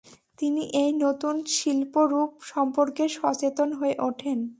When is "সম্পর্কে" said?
2.43-3.03